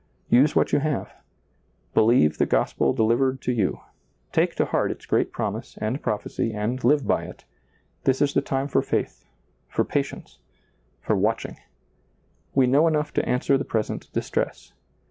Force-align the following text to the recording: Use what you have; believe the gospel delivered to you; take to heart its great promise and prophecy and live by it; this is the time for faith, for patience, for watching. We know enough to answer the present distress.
Use 0.29 0.55
what 0.55 0.73
you 0.73 0.79
have; 0.79 1.13
believe 1.93 2.39
the 2.39 2.47
gospel 2.47 2.91
delivered 2.91 3.39
to 3.39 3.51
you; 3.51 3.81
take 4.31 4.55
to 4.55 4.65
heart 4.65 4.89
its 4.89 5.05
great 5.05 5.31
promise 5.31 5.77
and 5.79 6.01
prophecy 6.01 6.53
and 6.55 6.83
live 6.83 7.05
by 7.05 7.23
it; 7.25 7.45
this 8.05 8.19
is 8.19 8.33
the 8.33 8.41
time 8.41 8.67
for 8.67 8.81
faith, 8.81 9.27
for 9.69 9.85
patience, 9.85 10.39
for 11.01 11.15
watching. 11.15 11.57
We 12.55 12.65
know 12.65 12.87
enough 12.87 13.13
to 13.13 13.29
answer 13.29 13.59
the 13.59 13.63
present 13.63 14.11
distress. 14.11 14.73